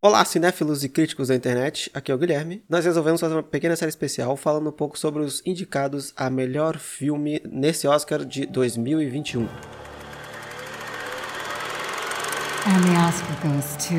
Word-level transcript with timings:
Olá, 0.00 0.24
cinéfilos 0.24 0.84
e 0.84 0.88
críticos 0.88 1.26
da 1.26 1.34
internet, 1.34 1.90
aqui 1.92 2.12
é 2.12 2.14
o 2.14 2.18
Guilherme. 2.18 2.62
Nós 2.68 2.84
resolvemos 2.84 3.20
fazer 3.20 3.34
uma 3.34 3.42
pequena 3.42 3.74
série 3.74 3.88
especial 3.88 4.36
falando 4.36 4.68
um 4.68 4.72
pouco 4.72 4.96
sobre 4.96 5.24
os 5.24 5.42
indicados 5.44 6.12
a 6.16 6.30
melhor 6.30 6.78
filme 6.78 7.42
nesse 7.44 7.88
Oscar 7.88 8.24
de 8.24 8.46
2021. 8.46 9.42
And 9.42 9.48
the 12.84 12.94
Oscar 13.08 13.36
goes 13.42 13.74
to. 13.88 13.96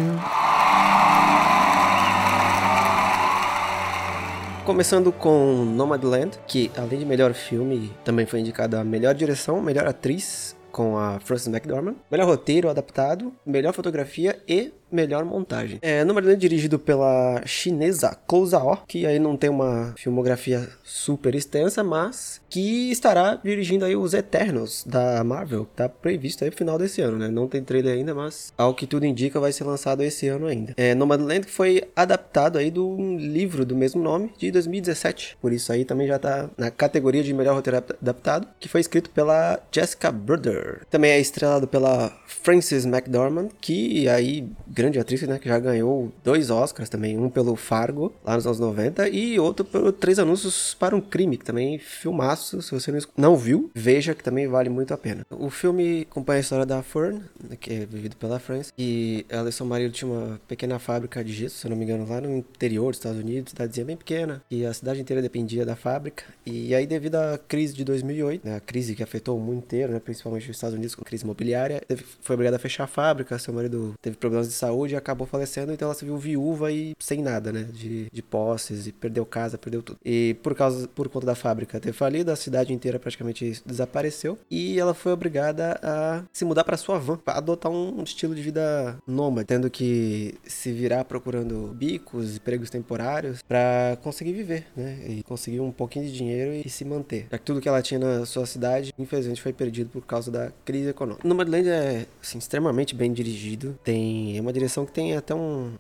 Começando 4.66 5.12
com 5.12 5.66
Nomadland, 5.66 6.40
que 6.48 6.72
além 6.78 7.00
de 7.00 7.06
melhor 7.06 7.34
filme, 7.34 7.94
também 8.06 8.26
foi 8.26 8.40
indicado 8.40 8.78
a 8.78 8.86
melhor 8.86 9.14
direção, 9.14 9.62
melhor 9.62 9.86
atriz, 9.86 10.56
com 10.72 10.98
a 10.98 11.20
Frances 11.20 11.48
McDormand, 11.48 11.96
melhor 12.10 12.26
roteiro 12.26 12.70
adaptado, 12.70 13.34
melhor 13.46 13.74
fotografia 13.74 14.42
e 14.48 14.72
melhor 14.92 15.24
montagem. 15.26 15.80
É, 15.82 16.04
Nomadland 16.04 16.36
é 16.36 16.40
dirigido 16.40 16.80
pela 16.80 17.42
chinesa 17.46 18.18
Kou 18.28 18.46
Zhao, 18.46 18.84
que 18.88 19.06
aí 19.06 19.20
não 19.20 19.36
tem 19.36 19.50
uma 19.50 19.94
filmografia 19.98 20.68
super 20.84 21.36
extensa, 21.36 21.84
mas 21.84 22.42
que 22.50 22.92
estará 22.92 23.40
dirigindo 23.44 23.86
aí 23.86 23.96
os 23.96 24.14
Eternos 24.14 24.84
da 24.86 25.24
Marvel, 25.24 25.66
que 25.66 25.76
tá 25.76 25.88
previsto 25.88 26.44
aí 26.44 26.50
no 26.50 26.56
final 26.56 26.78
desse 26.78 27.02
ano, 27.02 27.18
né? 27.18 27.28
Não 27.28 27.48
tem 27.48 27.64
trailer 27.64 27.94
ainda, 27.94 28.14
mas 28.14 28.54
ao 28.58 28.74
que 28.74 28.88
tudo 28.88 29.06
indica 29.06 29.40
vai 29.40 29.52
ser 29.52 29.64
lançado 29.64 30.02
esse 30.02 30.28
ano 30.28 30.48
ainda. 30.48 30.74
É, 30.76 30.96
Nomadland 30.96 31.46
que 31.46 31.52
foi 31.52 31.84
adaptado 31.96 32.58
aí 32.58 32.72
do 32.72 32.96
livro 33.18 33.66
do 33.66 33.76
mesmo 33.76 34.02
nome 34.02 34.32
de 34.38 34.52
2017, 34.52 35.38
por 35.42 35.54
isso 35.54 35.72
aí 35.72 35.86
também 35.86 36.08
já 36.08 36.18
tá 36.18 36.50
na 36.58 36.72
categoria 36.72 37.24
de 37.24 37.34
melhor 37.34 37.56
roteiro 37.56 37.78
adaptado, 38.02 38.48
que 38.60 38.68
foi 38.68 38.82
escrito 38.82 39.10
pela 39.10 39.60
Jessica 39.72 40.12
Bruder. 40.12 40.82
Também 40.90 41.12
é 41.12 41.20
estrelado 41.20 41.68
pela 41.68 42.12
Frances 42.26 42.86
McDormand, 42.86 43.50
que 43.62 44.08
aí 44.10 44.48
grande 44.80 44.98
atriz, 44.98 45.22
né? 45.24 45.38
Que 45.38 45.50
já 45.50 45.60
ganhou 45.60 46.12
dois 46.24 46.50
Oscars 46.50 46.90
também. 46.90 47.18
Um 47.18 47.30
pelo 47.30 47.56
Fargo, 47.56 48.14
lá 48.24 48.36
nos 48.36 48.46
anos 48.46 48.60
90, 48.60 49.10
e 49.10 49.38
outro 49.40 49.66
pelo 49.66 49.92
Três 49.92 50.20
Anúncios 50.20 50.74
para 50.74 50.96
um 50.96 51.02
Crime, 51.02 51.38
que 51.38 51.46
também 51.46 51.76
é 51.76 51.80
filmaço. 51.80 52.62
Se 52.62 52.72
você 52.72 52.92
não 53.18 53.36
viu, 53.36 53.70
veja 53.76 54.16
que 54.16 54.24
também 54.24 54.48
vale 54.48 54.70
muito 54.70 54.94
a 54.94 54.98
pena. 54.98 55.26
O 55.30 55.50
filme 55.50 56.08
acompanha 56.10 56.38
a 56.38 56.42
história 56.42 56.66
da 56.66 56.82
Fern, 56.82 57.22
né, 57.44 57.58
que 57.60 57.74
é 57.74 57.86
vivido 57.86 58.16
pela 58.16 58.40
France, 58.40 58.72
e 58.78 59.26
ela 59.28 59.50
e 59.50 59.52
seu 59.52 59.66
marido 59.66 59.92
tinham 59.92 60.14
uma 60.14 60.42
pequena 60.48 60.80
fábrica 60.80 61.24
de 61.24 61.34
gesso, 61.34 61.58
se 61.58 61.68
eu 61.68 61.70
não 61.70 61.78
me 61.78 61.84
engano, 61.84 62.08
lá 62.08 62.22
no 62.22 62.38
interior 62.38 62.92
dos 62.92 63.00
Estados 63.00 63.20
Unidos, 63.20 63.52
cidadezinha 63.52 63.86
bem 63.86 63.98
pequena, 63.98 64.42
e 64.50 64.66
a 64.66 64.74
cidade 64.74 65.02
inteira 65.02 65.22
dependia 65.22 65.66
da 65.66 65.76
fábrica. 65.76 66.24
E 66.46 66.74
aí, 66.74 66.88
devido 66.88 67.16
à 67.16 67.38
crise 67.38 67.74
de 67.74 67.84
2008, 67.84 68.46
né, 68.46 68.56
a 68.56 68.60
crise 68.60 68.96
que 68.96 69.04
afetou 69.04 69.38
o 69.38 69.42
mundo 69.42 69.58
inteiro, 69.58 69.92
né, 69.92 70.00
principalmente 70.00 70.50
os 70.50 70.56
Estados 70.56 70.76
Unidos 70.76 70.96
com 70.96 71.04
crise 71.04 71.24
imobiliária, 71.24 71.82
teve, 71.88 72.06
foi 72.22 72.36
obrigada 72.36 72.56
a 72.56 72.60
fechar 72.60 72.86
a 72.86 72.88
fábrica, 72.88 73.38
seu 73.38 73.54
marido 73.54 73.94
teve 74.02 74.16
problemas 74.16 74.48
de 74.48 74.54
saúde 74.54 74.69
saúde 74.70 74.94
e 74.94 74.98
acabou 74.98 75.28
falecendo, 75.28 75.74
então 75.74 75.88
ela 75.88 75.96
se 75.96 76.06
viu 76.06 76.18
viúva 76.18 76.72
e 76.72 76.96
sem 77.00 77.22
nada, 77.22 77.52
né? 77.52 77.68
De, 77.72 78.10
de 78.12 78.22
posses, 78.22 78.88
e 78.88 78.92
perdeu 78.92 79.26
casa, 79.26 79.58
perdeu 79.58 79.82
tudo. 79.82 80.00
E 80.06 80.36
por 80.44 80.56
causa, 80.56 80.88
por 80.88 81.10
conta 81.10 81.26
da 81.26 81.36
fábrica 81.36 81.80
ter 81.80 81.94
falido, 81.94 82.32
a 82.32 82.36
cidade 82.36 82.74
inteira 82.74 83.00
praticamente 83.00 83.62
desapareceu 83.66 84.38
e 84.50 84.80
ela 84.80 84.94
foi 84.94 85.12
obrigada 85.12 85.80
a 85.82 86.24
se 86.32 86.46
mudar 86.46 86.64
para 86.64 86.78
sua 86.78 87.00
van, 87.00 87.18
para 87.18 87.38
adotar 87.38 87.72
um, 87.72 88.04
estilo 88.04 88.36
de 88.36 88.42
vida 88.42 88.98
nômade, 89.08 89.48
tendo 89.48 89.70
que 89.70 90.36
se 90.46 90.72
virar 90.72 91.06
procurando 91.06 91.74
bicos, 91.76 92.38
empregos 92.38 92.70
temporários 92.70 93.42
para 93.42 93.98
conseguir 94.02 94.34
viver, 94.34 94.68
né? 94.76 95.00
E 95.08 95.24
conseguir 95.24 95.60
um 95.60 95.72
pouquinho 95.72 96.06
de 96.06 96.14
dinheiro 96.14 96.54
e 96.54 96.70
se 96.70 96.86
manter. 96.86 97.28
Já 97.32 97.38
que 97.38 97.46
tudo 97.46 97.62
que 97.62 97.68
ela 97.68 97.82
tinha 97.82 98.00
na 98.00 98.26
sua 98.26 98.46
cidade, 98.46 98.94
infelizmente, 98.98 99.42
foi 99.42 99.54
perdido 99.54 99.90
por 99.90 100.06
causa 100.06 100.32
da 100.32 100.52
crise 100.64 100.90
econômica. 100.90 101.28
Nomadland 101.28 101.68
é 101.68 102.06
assim, 102.22 102.38
extremamente 102.38 102.96
bem 102.96 103.12
dirigido, 103.12 103.78
tem 103.84 104.40
uma 104.40 104.54
direção 104.60 104.86
que 104.86 104.92
tem 104.92 105.16
até 105.16 105.34
um, 105.34 105.74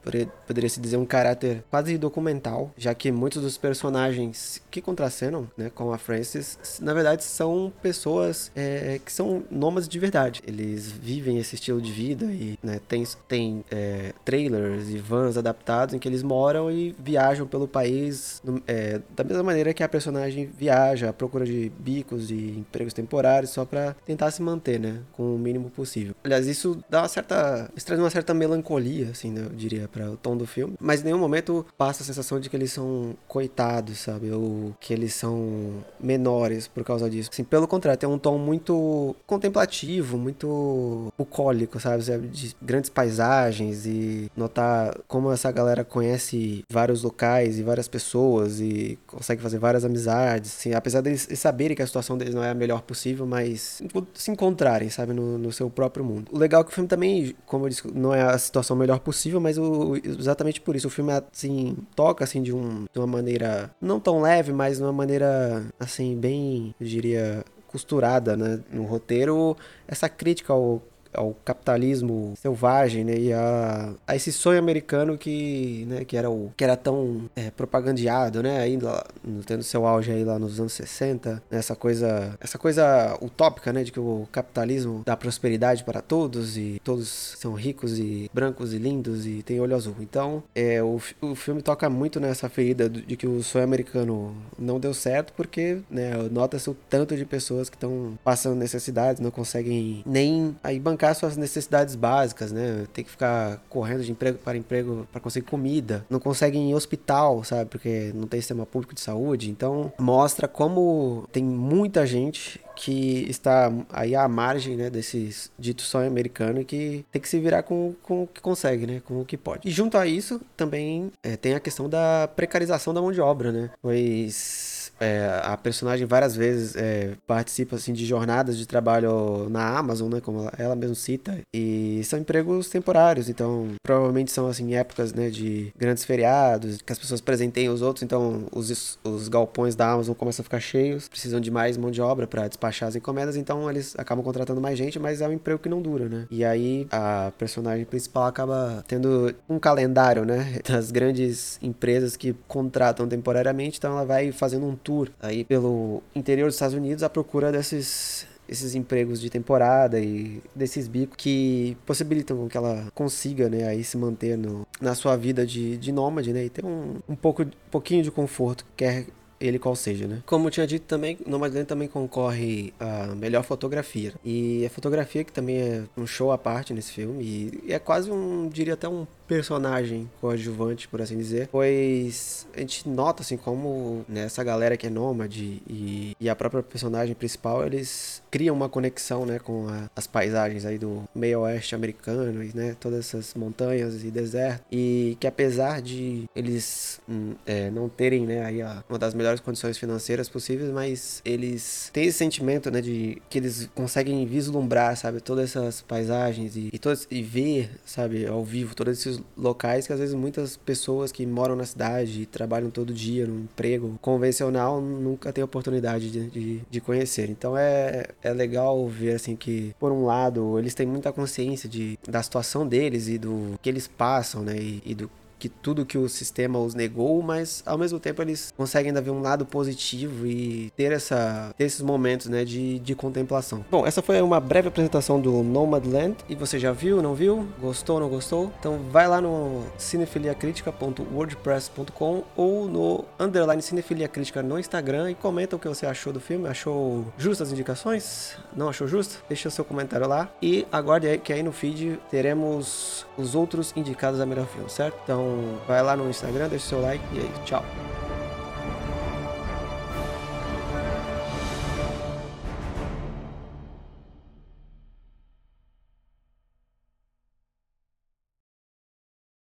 poderia 0.47 0.69
se 0.69 0.79
dizer, 0.79 0.97
um 0.97 1.05
caráter 1.05 1.63
quase 1.69 1.97
documental, 1.97 2.71
já 2.77 2.93
que 2.95 3.11
muitos 3.11 3.41
dos 3.41 3.57
personagens 3.57 4.61
que 4.71 4.81
contracenam, 4.81 5.47
né, 5.57 5.69
com 5.73 5.91
a 5.91 5.97
Frances, 5.97 6.79
na 6.81 6.93
verdade 6.93 7.23
são 7.23 7.71
pessoas 7.81 8.51
é, 8.55 8.99
que 9.03 9.11
são 9.11 9.43
nômades 9.51 9.87
de 9.87 9.99
verdade. 9.99 10.41
Eles 10.47 10.91
vivem 10.91 11.37
esse 11.37 11.55
estilo 11.55 11.81
de 11.81 11.91
vida 11.91 12.25
e 12.25 12.57
né, 12.63 12.79
tem, 12.87 13.03
tem 13.27 13.65
é, 13.69 14.13
trailers 14.23 14.89
e 14.89 14.97
vans 14.97 15.37
adaptados 15.37 15.93
em 15.93 15.99
que 15.99 16.07
eles 16.07 16.23
moram 16.23 16.71
e 16.71 16.95
viajam 16.97 17.45
pelo 17.45 17.67
país 17.67 18.41
é, 18.65 19.01
da 19.15 19.23
mesma 19.23 19.43
maneira 19.43 19.73
que 19.73 19.83
a 19.83 19.89
personagem 19.89 20.49
viaja 20.57 21.09
à 21.09 21.13
procura 21.13 21.45
de 21.45 21.71
bicos 21.77 22.31
e 22.31 22.59
empregos 22.59 22.93
temporários 22.93 23.51
só 23.51 23.65
para 23.65 23.95
tentar 24.05 24.31
se 24.31 24.41
manter, 24.41 24.79
né, 24.79 24.99
com 25.11 25.35
o 25.35 25.37
mínimo 25.37 25.69
possível. 25.69 26.15
Aliás, 26.23 26.47
isso 26.47 26.81
dá 26.89 27.01
uma 27.01 27.07
certa, 27.07 27.69
traz 27.85 27.99
uma 27.99 28.09
certa 28.09 28.33
melancolia 28.33 28.68
melancolia, 28.69 29.09
assim, 29.09 29.35
eu 29.35 29.49
diria, 29.49 29.87
para 29.87 30.11
o 30.11 30.17
tom 30.17 30.37
do 30.37 30.45
filme. 30.45 30.75
Mas 30.79 31.01
em 31.01 31.05
nenhum 31.05 31.17
momento 31.17 31.65
passa 31.77 32.03
a 32.03 32.05
sensação 32.05 32.39
de 32.39 32.49
que 32.49 32.55
eles 32.55 32.71
são 32.71 33.15
coitados, 33.27 33.97
sabe? 33.99 34.31
Ou 34.31 34.75
que 34.79 34.93
eles 34.93 35.13
são 35.13 35.83
menores 35.99 36.67
por 36.67 36.83
causa 36.83 37.09
disso. 37.09 37.29
Assim, 37.31 37.43
pelo 37.43 37.67
contrário, 37.67 37.99
tem 37.99 38.07
um 38.07 38.17
tom 38.17 38.37
muito 38.37 39.15
contemplativo, 39.25 40.17
muito 40.17 41.11
bucólico, 41.17 41.79
sabe? 41.79 42.03
De 42.27 42.55
grandes 42.61 42.89
paisagens 42.89 43.85
e 43.85 44.31
notar 44.37 44.95
como 45.07 45.31
essa 45.31 45.51
galera 45.51 45.83
conhece 45.83 46.63
vários 46.69 47.03
locais 47.03 47.57
e 47.57 47.63
várias 47.63 47.87
pessoas 47.87 48.59
e 48.59 48.97
consegue 49.07 49.41
fazer 49.41 49.57
várias 49.57 49.83
amizades, 49.83 50.55
assim, 50.57 50.73
apesar 50.73 51.01
deles 51.01 51.27
saberem 51.35 51.75
que 51.75 51.81
a 51.81 51.87
situação 51.87 52.17
deles 52.17 52.33
não 52.33 52.43
é 52.43 52.51
a 52.51 52.53
melhor 52.53 52.81
possível, 52.81 53.25
mas 53.25 53.81
se 54.13 54.31
encontrarem, 54.31 54.89
sabe, 54.89 55.13
no, 55.13 55.37
no 55.37 55.51
seu 55.51 55.69
próprio 55.69 56.03
mundo. 56.03 56.29
O 56.31 56.37
legal 56.37 56.61
é 56.61 56.63
que 56.63 56.71
o 56.71 56.73
filme 56.73 56.87
também, 56.87 57.35
como 57.45 57.65
eu 57.65 57.69
disse, 57.69 57.87
não 57.93 58.13
é 58.13 58.21
a 58.21 58.37
situação 58.37 58.58
melhor 58.75 58.99
possível, 58.99 59.39
mas 59.39 59.57
o, 59.57 59.95
exatamente 60.03 60.61
por 60.61 60.75
isso. 60.75 60.87
O 60.87 60.91
filme 60.91 61.11
assim 61.11 61.77
toca 61.95 62.23
assim 62.23 62.41
de, 62.41 62.53
um, 62.53 62.85
de 62.91 62.99
uma 62.99 63.07
maneira 63.07 63.71
não 63.81 63.99
tão 63.99 64.21
leve, 64.21 64.51
mas 64.51 64.77
de 64.77 64.83
uma 64.83 64.93
maneira 64.93 65.65
assim 65.79 66.17
bem, 66.17 66.73
eu 66.79 66.87
diria, 66.87 67.43
costurada, 67.67 68.35
né, 68.35 68.59
no 68.71 68.83
roteiro, 68.83 69.55
essa 69.87 70.09
crítica 70.09 70.53
ao 70.53 70.81
ao 71.13 71.35
capitalismo 71.45 72.33
selvagem, 72.41 73.03
né, 73.03 73.17
e 73.17 73.33
a, 73.33 73.93
a 74.07 74.15
esse 74.15 74.31
sonho 74.31 74.59
americano 74.59 75.17
que, 75.17 75.85
né, 75.87 76.05
que 76.05 76.15
era 76.15 76.29
o 76.29 76.51
que 76.55 76.63
era 76.63 76.77
tão 76.77 77.29
é, 77.35 77.49
propagandeado, 77.51 78.43
né, 78.43 78.59
ainda 78.59 79.03
tendo 79.45 79.63
seu 79.63 79.85
auge 79.85 80.11
aí 80.11 80.23
lá 80.23 80.37
nos 80.37 80.59
anos 80.59 80.73
60, 80.73 81.41
né, 81.49 81.59
essa 81.59 81.75
coisa, 81.75 82.37
essa 82.39 82.57
coisa 82.57 83.17
utópica, 83.21 83.73
né, 83.73 83.83
de 83.83 83.91
que 83.91 83.99
o 83.99 84.27
capitalismo 84.31 85.03
dá 85.05 85.17
prosperidade 85.17 85.83
para 85.83 86.01
todos 86.01 86.57
e 86.57 86.79
todos 86.83 87.35
são 87.39 87.53
ricos 87.53 87.97
e 87.99 88.29
brancos 88.33 88.73
e 88.73 88.77
lindos 88.77 89.25
e 89.25 89.41
tem 89.43 89.59
olho 89.59 89.75
azul. 89.75 89.95
Então, 89.99 90.43
é, 90.53 90.81
o, 90.81 91.01
o 91.21 91.35
filme 91.35 91.61
toca 91.61 91.89
muito 91.89 92.19
nessa 92.19 92.47
ferida 92.49 92.89
de 92.89 93.15
que 93.15 93.27
o 93.27 93.41
sonho 93.43 93.63
americano 93.63 94.35
não 94.57 94.79
deu 94.79 94.93
certo 94.93 95.33
porque, 95.33 95.79
né, 95.89 96.11
nota-se 96.31 96.69
o 96.69 96.75
tanto 96.89 97.15
de 97.15 97.25
pessoas 97.25 97.69
que 97.69 97.75
estão 97.75 98.17
passando 98.23 98.55
necessidades, 98.55 99.21
não 99.21 99.31
conseguem 99.31 100.03
nem 100.05 100.55
aí 100.63 100.79
bancar 100.79 100.98
bancar 100.99 101.15
suas 101.15 101.37
necessidades 101.37 101.95
básicas, 101.95 102.51
né? 102.51 102.85
Tem 102.93 103.03
que 103.03 103.09
ficar 103.09 103.61
correndo 103.69 104.03
de 104.03 104.11
emprego 104.11 104.37
para 104.37 104.57
emprego 104.57 105.07
para 105.11 105.21
conseguir 105.21 105.47
comida. 105.47 106.05
Não 106.09 106.19
consegue 106.19 106.57
ir 106.57 106.61
em 106.61 106.75
hospital, 106.75 107.43
sabe? 107.43 107.69
Porque 107.69 108.11
não 108.13 108.27
tem 108.27 108.41
sistema 108.41 108.65
público 108.65 108.93
de 108.93 109.01
saúde. 109.01 109.49
Então, 109.49 109.91
mostra 109.97 110.47
como 110.47 111.27
tem 111.31 111.43
muita 111.43 112.05
gente 112.05 112.59
que 112.75 113.25
está 113.29 113.71
aí 113.91 114.15
à 114.15 114.25
margem, 114.27 114.77
né, 114.77 114.89
desse 114.89 115.51
dito 115.57 115.81
sonho 115.81 116.07
americano 116.07 116.61
e 116.61 116.65
que 116.65 117.05
tem 117.11 117.21
que 117.21 117.27
se 117.27 117.37
virar 117.37 117.63
com, 117.63 117.93
com 118.01 118.23
o 118.23 118.27
que 118.27 118.39
consegue, 118.39 118.87
né, 118.87 119.01
com 119.05 119.19
o 119.19 119.25
que 119.25 119.35
pode. 119.35 119.67
E 119.67 119.71
junto 119.71 119.97
a 119.97 120.07
isso, 120.07 120.39
também 120.55 121.11
é, 121.21 121.35
tem 121.35 121.55
a 121.55 121.59
questão 121.59 121.89
da 121.89 122.29
precarização 122.33 122.93
da 122.93 123.01
mão 123.01 123.11
de 123.11 123.19
obra, 123.19 123.51
né? 123.51 123.69
Pois 123.81 124.58
é, 124.99 125.41
a 125.43 125.55
personagem 125.57 126.05
várias 126.05 126.35
vezes 126.35 126.75
é, 126.75 127.13
participa 127.25 127.75
assim 127.75 127.93
de 127.93 128.05
jornadas 128.05 128.57
de 128.57 128.67
trabalho 128.67 129.47
na 129.49 129.77
Amazon, 129.77 130.11
né, 130.11 130.21
como 130.21 130.41
ela, 130.41 130.53
ela 130.57 130.75
mesma 130.75 130.95
cita, 130.95 131.39
e 131.53 132.01
são 132.03 132.19
empregos 132.19 132.69
temporários, 132.69 133.29
então 133.29 133.69
provavelmente 133.83 134.31
são 134.31 134.47
assim 134.47 134.75
épocas, 134.75 135.13
né, 135.13 135.29
de 135.29 135.73
grandes 135.77 136.03
feriados, 136.03 136.81
que 136.81 136.91
as 136.91 136.99
pessoas 136.99 137.21
presentem 137.21 137.69
os 137.69 137.81
outros, 137.81 138.03
então 138.03 138.45
os, 138.51 138.99
os 139.03 139.27
galpões 139.27 139.75
da 139.75 139.91
Amazon 139.91 140.15
começam 140.15 140.43
a 140.43 140.45
ficar 140.45 140.59
cheios, 140.59 141.07
precisam 141.07 141.39
de 141.39 141.51
mais 141.51 141.77
mão 141.77 141.91
de 141.91 142.01
obra 142.01 142.27
para 142.27 142.47
despachar 142.47 142.89
as 142.89 142.95
encomendas, 142.95 143.35
então 143.35 143.69
eles 143.69 143.95
acabam 143.97 144.23
contratando 144.23 144.61
mais 144.61 144.77
gente, 144.77 144.99
mas 144.99 145.21
é 145.21 145.27
um 145.27 145.33
emprego 145.33 145.59
que 145.59 145.69
não 145.69 145.81
dura, 145.81 146.07
né? 146.09 146.27
E 146.29 146.43
aí 146.43 146.87
a 146.91 147.31
personagem 147.37 147.85
principal 147.85 148.25
acaba 148.25 148.83
tendo 148.87 149.33
um 149.47 149.59
calendário, 149.59 150.25
né, 150.25 150.59
das 150.67 150.91
grandes 150.91 151.59
empresas 151.61 152.15
que 152.15 152.35
contratam 152.47 153.07
temporariamente, 153.07 153.77
então 153.77 153.91
ela 153.91 154.05
vai 154.05 154.31
fazendo 154.31 154.65
um 154.65 154.75
tour 154.75 154.88
aí 155.21 155.43
pelo 155.43 156.01
interior 156.15 156.47
dos 156.47 156.55
Estados 156.55 156.75
Unidos 156.75 157.03
à 157.03 157.09
procura 157.09 157.51
desses 157.51 158.27
esses 158.49 158.73
empregos 158.73 159.21
de 159.21 159.29
temporada 159.29 159.99
e 159.99 160.41
desses 160.55 160.87
bicos 160.87 161.15
que 161.15 161.77
possibilitam 161.85 162.47
que 162.47 162.57
ela 162.57 162.87
consiga, 162.95 163.47
né, 163.47 163.67
aí 163.67 163.83
se 163.83 163.95
manter 163.95 164.35
no, 164.35 164.67
na 164.81 164.95
sua 164.95 165.15
vida 165.15 165.45
de, 165.45 165.77
de 165.77 165.91
nômade, 165.91 166.33
né, 166.33 166.45
e 166.45 166.49
ter 166.49 166.65
um, 166.65 166.95
um 167.07 167.15
pouco, 167.15 167.43
um 167.43 167.51
pouquinho 167.69 168.01
de 168.01 168.09
conforto, 168.09 168.65
quer 168.75 169.05
ele 169.39 169.57
qual 169.57 169.75
seja, 169.75 170.05
né? 170.05 170.21
Como 170.25 170.47
eu 170.47 170.51
tinha 170.51 170.67
dito 170.67 170.85
também, 170.85 171.17
Nomadland 171.25 171.65
também 171.65 171.87
concorre 171.87 172.73
a 172.79 173.15
melhor 173.15 173.43
fotografia. 173.43 174.13
E 174.23 174.65
a 174.65 174.69
fotografia 174.69 175.23
que 175.23 175.31
também 175.31 175.57
é 175.57 175.83
um 175.95 176.05
show 176.05 176.31
à 176.31 176.37
parte 176.37 176.73
nesse 176.73 176.91
filme 176.91 177.23
e 177.63 177.71
é 177.71 177.79
quase 177.79 178.11
um, 178.11 178.49
diria 178.49 178.73
até 178.73 178.89
um 178.89 179.07
personagem 179.29 180.09
coadjuvante, 180.19 180.87
por 180.87 180.99
assim 181.03 181.15
dizer, 181.15 181.47
pois 181.51 182.47
a 182.55 182.59
gente 182.59 182.89
nota 182.89 183.21
assim 183.21 183.37
como 183.37 184.03
né, 184.09 184.27
galera 184.43 184.75
que 184.75 184.87
é 184.87 184.89
nômade 184.89 185.61
e, 185.69 186.15
e 186.19 186.27
a 186.27 186.35
própria 186.35 186.63
personagem 186.63 187.13
principal, 187.13 187.63
eles 187.63 188.23
criam 188.31 188.55
uma 188.55 188.67
conexão, 188.67 189.25
né, 189.25 189.37
com 189.37 189.67
a, 189.67 189.89
as 189.95 190.07
paisagens 190.07 190.65
aí 190.65 190.79
do 190.79 191.03
meio 191.13 191.41
oeste 191.41 191.75
americano, 191.75 192.43
e, 192.43 192.55
né, 192.55 192.75
todas 192.79 192.99
essas 192.99 193.35
montanhas 193.35 194.03
e 194.03 194.09
deserto, 194.09 194.63
e 194.71 195.15
que 195.19 195.27
apesar 195.27 195.81
de 195.81 196.25
eles 196.35 196.99
hum, 197.07 197.35
é, 197.45 197.69
não 197.69 197.87
terem, 197.87 198.25
né, 198.25 198.43
aí 198.43 198.61
a, 198.61 198.83
uma 198.89 198.97
das 198.97 199.13
melhores 199.13 199.39
condições 199.39 199.77
financeiras 199.77 200.27
possíveis, 200.27 200.71
mas 200.71 201.21
eles 201.23 201.91
têm 201.93 202.05
esse 202.05 202.17
sentimento, 202.17 202.71
né, 202.71 202.81
de 202.81 203.21
que 203.29 203.37
eles 203.37 203.69
conseguem 203.75 204.25
vislumbrar, 204.25 204.95
sabe, 204.97 205.21
todas 205.21 205.55
essas 205.55 205.81
paisagens 205.81 206.55
e, 206.55 206.69
e, 206.73 206.79
todas, 206.79 207.07
e 207.11 207.21
ver, 207.21 207.69
sabe, 207.85 208.25
ao 208.25 208.43
vivo 208.43 208.73
todos 208.73 208.97
esses 208.97 209.18
locais 209.37 209.87
que 209.87 209.93
às 209.93 209.99
vezes 209.99 210.15
muitas 210.15 210.57
pessoas 210.57 211.11
que 211.11 211.25
moram 211.25 211.55
na 211.55 211.65
cidade 211.65 212.21
e 212.21 212.25
trabalham 212.25 212.69
todo 212.69 212.93
dia 212.93 213.25
num 213.25 213.41
emprego 213.41 213.97
convencional 214.01 214.81
nunca 214.81 215.31
têm 215.31 215.43
oportunidade 215.43 216.11
de, 216.11 216.29
de, 216.29 216.61
de 216.69 216.81
conhecer. 216.81 217.29
Então 217.29 217.57
é, 217.57 218.07
é 218.21 218.33
legal 218.33 218.87
ver 218.87 219.15
assim 219.15 219.35
que, 219.35 219.75
por 219.79 219.91
um 219.91 220.05
lado, 220.05 220.57
eles 220.59 220.73
têm 220.73 220.85
muita 220.87 221.11
consciência 221.11 221.69
de, 221.69 221.97
da 222.07 222.21
situação 222.21 222.67
deles 222.67 223.07
e 223.07 223.17
do 223.17 223.59
que 223.61 223.69
eles 223.69 223.87
passam, 223.87 224.41
né? 224.43 224.55
E, 224.57 224.81
e 224.85 224.95
do 224.95 225.09
que 225.39 225.49
tudo 225.49 225.85
que 225.85 225.97
o 225.97 226.09
sistema 226.09 226.59
os 226.59 226.75
negou, 226.75 227.23
mas 227.23 227.63
ao 227.65 227.77
mesmo 227.77 227.97
tempo 227.99 228.21
eles 228.21 228.53
conseguem 228.55 228.89
ainda 228.89 229.01
ver 229.01 229.11
um 229.11 229.21
lado 229.21 229.45
positivo 229.45 230.27
e 230.27 230.69
ter, 230.75 230.91
essa, 230.91 231.53
ter 231.57 231.63
esses 231.63 231.79
momentos 231.81 232.27
né, 232.27 232.43
de, 232.43 232.79
de 232.79 232.93
contemplação. 232.93 233.63
Bom, 233.71 233.87
essa 233.87 234.01
foi 234.01 234.19
uma 234.21 234.39
breve 234.39 234.67
apresentação 234.67 235.19
do 235.19 235.41
Nomadland 235.41 236.17
e 236.27 236.35
você 236.35 236.59
já 236.59 236.73
viu, 236.73 237.01
não 237.01 237.15
viu? 237.15 237.47
Gostou, 237.59 237.99
não 237.99 238.09
gostou? 238.09 238.51
Então 238.59 238.79
vai 238.91 239.07
lá 239.07 239.21
no 239.21 239.63
cinefiliacritica.wordpress.com 239.77 242.23
ou 242.35 242.67
no 242.67 243.05
underline 243.19 243.61
cinefilia 243.61 244.09
crítica 244.09 244.43
no 244.43 244.59
Instagram 244.59 245.11
e 245.11 245.15
comenta 245.15 245.55
o 245.55 245.59
que 245.59 245.67
você 245.67 245.85
achou 245.85 246.11
do 246.11 246.19
filme. 246.19 246.49
Achou 246.49 247.05
justas 247.17 247.47
as 247.47 247.53
indicações? 247.53 248.35
Não 248.55 248.69
achou 248.69 248.87
justo? 248.87 249.23
Deixa 249.29 249.49
seu 249.49 249.63
comentário 249.63 250.07
lá 250.07 250.29
e 250.41 250.67
aguarde 250.71 251.07
aí 251.07 251.17
que 251.17 251.31
aí 251.31 251.43
no 251.43 251.51
feed 251.51 251.99
teremos 252.09 253.05
os 253.17 253.35
outros 253.35 253.71
indicados 253.75 254.19
a 254.19 254.25
melhor 254.25 254.47
filme, 254.47 254.69
certo? 254.69 254.97
Então 255.03 255.28
vai 255.67 255.81
lá 255.81 255.95
no 255.95 256.09
Instagram, 256.09 256.47
deixa 256.47 256.65
o 256.65 256.69
seu 256.69 256.81
like 256.81 257.03
e 257.13 257.19
aí, 257.19 257.31
tchau. 257.45 257.63